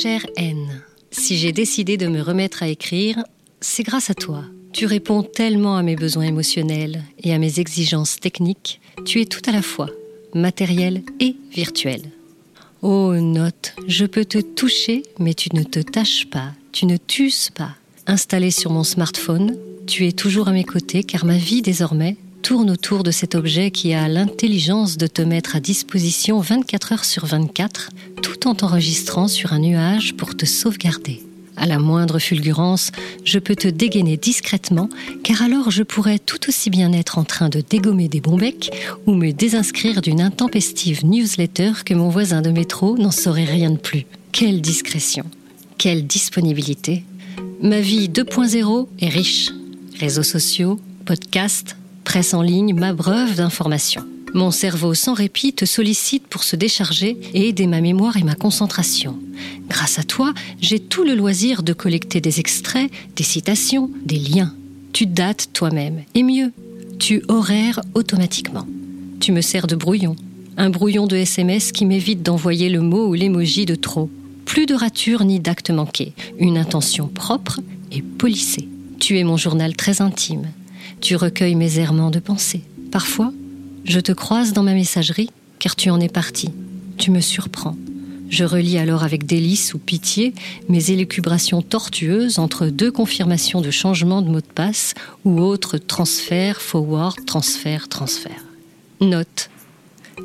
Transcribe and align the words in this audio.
Chère 0.00 0.24
N, 0.38 0.80
si 1.10 1.36
j'ai 1.36 1.52
décidé 1.52 1.98
de 1.98 2.06
me 2.06 2.22
remettre 2.22 2.62
à 2.62 2.68
écrire, 2.68 3.22
c'est 3.60 3.82
grâce 3.82 4.08
à 4.08 4.14
toi. 4.14 4.42
Tu 4.72 4.86
réponds 4.86 5.22
tellement 5.22 5.76
à 5.76 5.82
mes 5.82 5.96
besoins 5.96 6.24
émotionnels 6.24 7.02
et 7.22 7.34
à 7.34 7.38
mes 7.38 7.60
exigences 7.60 8.18
techniques. 8.18 8.80
Tu 9.04 9.20
es 9.20 9.26
tout 9.26 9.42
à 9.46 9.52
la 9.52 9.60
fois, 9.60 9.90
matériel 10.34 11.02
et 11.20 11.36
virtuel. 11.52 12.00
Oh, 12.80 13.12
note, 13.16 13.74
je 13.86 14.06
peux 14.06 14.24
te 14.24 14.38
toucher, 14.38 15.02
mais 15.18 15.34
tu 15.34 15.54
ne 15.54 15.62
te 15.62 15.80
tâches 15.80 16.26
pas, 16.30 16.52
tu 16.72 16.86
ne 16.86 16.96
t'uses 16.96 17.50
pas. 17.50 17.74
Installé 18.06 18.50
sur 18.50 18.70
mon 18.70 18.84
smartphone, 18.84 19.58
tu 19.86 20.06
es 20.06 20.12
toujours 20.12 20.48
à 20.48 20.52
mes 20.52 20.64
côtés 20.64 21.04
car 21.04 21.26
ma 21.26 21.36
vie 21.36 21.60
désormais 21.60 22.16
tourne 22.42 22.70
autour 22.70 23.04
de 23.04 23.10
cet 23.10 23.34
objet 23.34 23.70
qui 23.70 23.94
a 23.94 24.08
l'intelligence 24.08 24.96
de 24.98 25.06
te 25.06 25.22
mettre 25.22 25.56
à 25.56 25.60
disposition 25.60 26.40
24 26.40 26.92
heures 26.92 27.04
sur 27.04 27.24
24 27.24 27.90
tout 28.20 28.48
en 28.48 28.54
t'enregistrant 28.54 29.28
sur 29.28 29.52
un 29.52 29.60
nuage 29.60 30.14
pour 30.14 30.36
te 30.36 30.44
sauvegarder. 30.44 31.22
À 31.56 31.66
la 31.66 31.78
moindre 31.78 32.18
fulgurance, 32.18 32.90
je 33.24 33.38
peux 33.38 33.54
te 33.54 33.68
dégainer 33.68 34.16
discrètement, 34.16 34.88
car 35.22 35.42
alors 35.42 35.70
je 35.70 35.82
pourrais 35.82 36.18
tout 36.18 36.48
aussi 36.48 36.70
bien 36.70 36.92
être 36.92 37.18
en 37.18 37.24
train 37.24 37.48
de 37.48 37.60
dégommer 37.60 38.08
des 38.08 38.20
bombecs 38.20 38.70
ou 39.06 39.14
me 39.14 39.32
désinscrire 39.32 40.02
d'une 40.02 40.20
intempestive 40.20 41.04
newsletter 41.04 41.72
que 41.84 41.94
mon 41.94 42.08
voisin 42.08 42.42
de 42.42 42.50
métro 42.50 42.96
n'en 42.98 43.10
saurait 43.10 43.44
rien 43.44 43.70
de 43.70 43.78
plus. 43.78 44.06
Quelle 44.32 44.60
discrétion, 44.60 45.24
quelle 45.78 46.06
disponibilité. 46.06 47.04
Ma 47.60 47.80
vie 47.80 48.08
2.0 48.08 48.88
est 49.00 49.08
riche. 49.08 49.50
Réseaux 50.00 50.22
sociaux, 50.22 50.80
podcasts, 51.04 51.76
presse 52.02 52.34
en 52.34 52.42
ligne, 52.42 52.74
m'abreuve 52.74 53.36
d'informations. 53.36 54.04
Mon 54.34 54.50
cerveau 54.50 54.94
sans 54.94 55.12
répit 55.12 55.52
te 55.52 55.66
sollicite 55.66 56.26
pour 56.26 56.42
se 56.42 56.56
décharger 56.56 57.18
et 57.34 57.48
aider 57.48 57.66
ma 57.66 57.82
mémoire 57.82 58.16
et 58.16 58.22
ma 58.22 58.34
concentration. 58.34 59.18
Grâce 59.68 59.98
à 59.98 60.04
toi, 60.04 60.32
j'ai 60.60 60.78
tout 60.78 61.04
le 61.04 61.14
loisir 61.14 61.62
de 61.62 61.74
collecter 61.74 62.22
des 62.22 62.40
extraits, 62.40 62.90
des 63.14 63.24
citations, 63.24 63.90
des 64.04 64.18
liens. 64.18 64.54
Tu 64.94 65.06
dates 65.06 65.50
toi-même, 65.52 66.02
et 66.14 66.22
mieux, 66.22 66.52
tu 66.98 67.22
horaires 67.28 67.80
automatiquement. 67.94 68.66
Tu 69.20 69.32
me 69.32 69.42
sers 69.42 69.66
de 69.66 69.76
brouillon, 69.76 70.16
un 70.56 70.70
brouillon 70.70 71.06
de 71.06 71.16
SMS 71.16 71.72
qui 71.72 71.84
m'évite 71.84 72.22
d'envoyer 72.22 72.68
le 72.68 72.80
mot 72.80 73.08
ou 73.08 73.14
l'émoji 73.14 73.66
de 73.66 73.74
trop. 73.74 74.10
Plus 74.46 74.66
de 74.66 74.74
rature 74.74 75.24
ni 75.24 75.40
d'acte 75.40 75.70
manqué, 75.70 76.12
une 76.38 76.58
intention 76.58 77.06
propre 77.06 77.60
et 77.90 78.02
polissée. 78.02 78.68
Tu 78.98 79.18
es 79.18 79.24
mon 79.24 79.36
journal 79.36 79.76
très 79.76 80.00
intime. 80.00 80.48
Tu 81.00 81.16
recueilles 81.16 81.54
mes 81.54 81.78
errements 81.78 82.10
de 82.10 82.18
pensée. 82.18 82.62
Parfois, 82.90 83.32
je 83.84 84.00
te 84.00 84.12
croise 84.12 84.52
dans 84.52 84.62
ma 84.62 84.74
messagerie, 84.74 85.30
car 85.58 85.76
tu 85.76 85.90
en 85.90 86.00
es 86.00 86.08
parti. 86.08 86.50
Tu 86.98 87.10
me 87.10 87.20
surprends. 87.20 87.76
Je 88.28 88.44
relis 88.44 88.78
alors 88.78 89.02
avec 89.02 89.26
délice 89.26 89.74
ou 89.74 89.78
pitié 89.78 90.32
mes 90.68 90.90
élucubrations 90.90 91.60
tortueuses 91.60 92.38
entre 92.38 92.66
deux 92.66 92.90
confirmations 92.90 93.60
de 93.60 93.70
changement 93.70 94.22
de 94.22 94.30
mot 94.30 94.40
de 94.40 94.46
passe 94.46 94.94
ou 95.26 95.40
autres 95.40 95.76
transfert, 95.76 96.62
forward, 96.62 97.24
transfert, 97.26 97.88
transfert. 97.88 98.44
Note. 99.02 99.50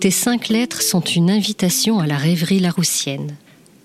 Tes 0.00 0.10
cinq 0.10 0.48
lettres 0.48 0.82
sont 0.82 1.00
une 1.00 1.30
invitation 1.30 1.98
à 1.98 2.06
la 2.06 2.18
rêverie 2.18 2.60
laroussienne. 2.60 3.36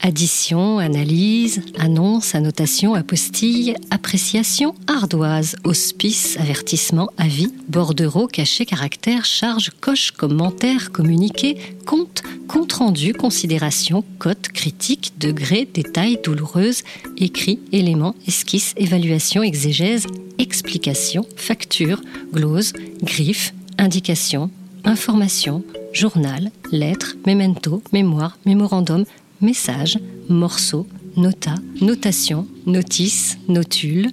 Addition, 0.02 0.80
analyse, 0.80 1.62
annonce, 1.78 2.34
annotation, 2.34 2.94
apostille, 2.94 3.76
appréciation, 3.92 4.74
ardoise, 4.88 5.58
hospice, 5.66 6.38
avertissement, 6.40 7.10
avis, 7.18 7.52
bordereau, 7.68 8.28
cachet, 8.28 8.66
caractère, 8.66 9.26
charge, 9.26 9.72
coche, 9.82 10.12
commentaire, 10.12 10.94
communiqué, 10.94 11.58
compte, 11.86 12.24
compte-rendu, 12.48 13.14
considération, 13.14 14.06
cote, 14.20 14.48
critique, 14.48 15.16
degré, 15.20 15.68
détail, 15.72 16.18
douloureuse, 16.24 16.84
écrit, 17.18 17.60
élément, 17.74 18.16
esquisse, 18.26 18.74
évaluation, 18.78 19.44
exégèse, 19.44 20.08
explication, 20.38 21.26
facture, 21.36 22.02
glose, 22.32 22.72
griffe, 23.04 23.54
indication, 23.78 24.50
information, 24.86 25.62
journal, 25.92 26.52
lettre, 26.72 27.18
memento, 27.26 27.84
mémoire, 27.92 28.38
mémorandum, 28.46 29.04
message, 29.42 30.00
morceau, 30.28 30.88
nota, 31.16 31.56
notation, 31.82 32.48
notice, 32.66 33.38
notule, 33.48 34.12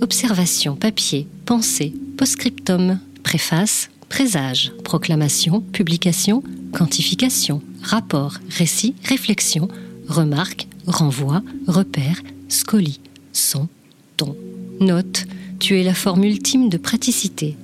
observation, 0.00 0.76
papier, 0.76 1.26
pensée, 1.44 1.92
postscriptum, 2.16 2.98
préface, 3.22 3.90
présage, 4.08 4.72
proclamation, 4.84 5.60
publication, 5.60 6.42
quantification, 6.72 7.62
rapport, 7.82 8.38
récit, 8.50 8.94
réflexion, 9.04 9.68
remarque, 10.08 10.66
renvoi, 10.86 11.42
repère, 11.66 12.22
scolie, 12.48 13.00
son, 13.32 13.68
ton. 14.16 14.36
Note, 14.80 15.26
tu 15.58 15.78
es 15.78 15.82
la 15.82 15.94
forme 15.94 16.24
ultime 16.24 16.68
de 16.68 16.78
praticité. 16.78 17.56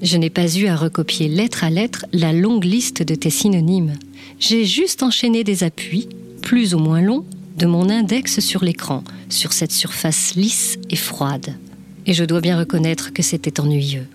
Je 0.00 0.16
n'ai 0.16 0.30
pas 0.30 0.56
eu 0.56 0.66
à 0.66 0.76
recopier 0.76 1.28
lettre 1.28 1.64
à 1.64 1.70
lettre 1.70 2.06
la 2.12 2.32
longue 2.32 2.64
liste 2.64 3.02
de 3.02 3.14
tes 3.14 3.30
synonymes. 3.30 3.94
J'ai 4.40 4.64
juste 4.64 5.02
enchaîné 5.02 5.44
des 5.44 5.62
appuis, 5.62 6.08
plus 6.42 6.74
ou 6.74 6.78
moins 6.78 7.00
long, 7.00 7.24
de 7.56 7.66
mon 7.66 7.88
index 7.88 8.40
sur 8.40 8.64
l'écran, 8.64 9.02
sur 9.28 9.52
cette 9.52 9.72
surface 9.72 10.34
lisse 10.34 10.78
et 10.90 10.96
froide. 10.96 11.54
Et 12.06 12.12
je 12.12 12.24
dois 12.24 12.40
bien 12.40 12.58
reconnaître 12.58 13.12
que 13.12 13.22
c'était 13.22 13.60
ennuyeux. 13.60 14.06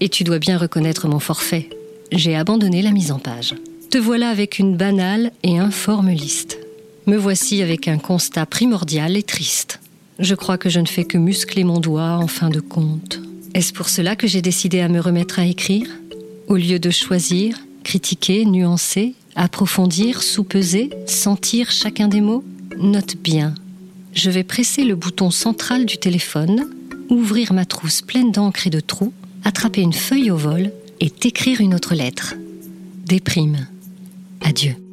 Et 0.00 0.08
tu 0.08 0.24
dois 0.24 0.38
bien 0.38 0.58
reconnaître 0.58 1.08
mon 1.08 1.20
forfait. 1.20 1.70
J'ai 2.12 2.36
abandonné 2.36 2.82
la 2.82 2.90
mise 2.90 3.12
en 3.12 3.18
page. 3.18 3.54
Te 3.90 3.98
voilà 3.98 4.30
avec 4.30 4.58
une 4.58 4.76
banale 4.76 5.30
et 5.42 5.58
informe 5.58 6.10
liste. 6.10 6.58
Me 7.06 7.16
voici 7.16 7.62
avec 7.62 7.88
un 7.88 7.98
constat 7.98 8.46
primordial 8.46 9.16
et 9.16 9.22
triste. 9.22 9.80
Je 10.18 10.34
crois 10.34 10.58
que 10.58 10.68
je 10.68 10.80
ne 10.80 10.86
fais 10.86 11.04
que 11.04 11.18
muscler 11.18 11.62
mon 11.62 11.78
doigt 11.78 12.18
en 12.18 12.26
fin 12.26 12.50
de 12.50 12.60
compte. 12.60 13.20
Est-ce 13.54 13.72
pour 13.72 13.88
cela 13.88 14.16
que 14.16 14.26
j'ai 14.26 14.42
décidé 14.42 14.80
à 14.80 14.88
me 14.88 15.00
remettre 15.00 15.38
à 15.38 15.46
écrire? 15.46 15.88
Au 16.48 16.56
lieu 16.56 16.78
de 16.78 16.90
choisir, 16.90 17.56
critiquer, 17.84 18.44
nuancer, 18.44 19.14
approfondir, 19.36 20.22
sous-peser, 20.22 20.90
sentir 21.06 21.70
chacun 21.70 22.08
des 22.08 22.20
mots 22.20 22.44
Note 22.78 23.16
bien. 23.16 23.54
Je 24.12 24.30
vais 24.30 24.44
presser 24.44 24.84
le 24.84 24.96
bouton 24.96 25.30
central 25.30 25.86
du 25.86 25.98
téléphone, 25.98 26.68
ouvrir 27.08 27.52
ma 27.52 27.64
trousse 27.64 28.02
pleine 28.02 28.32
d'encre 28.32 28.66
et 28.66 28.70
de 28.70 28.80
trous, 28.80 29.12
attraper 29.44 29.82
une 29.82 29.92
feuille 29.92 30.30
au 30.30 30.36
vol 30.36 30.72
et 31.00 31.10
t'écrire 31.10 31.60
une 31.60 31.74
autre 31.74 31.94
lettre. 31.94 32.34
Déprime. 33.06 33.66
Adieu. 34.42 34.85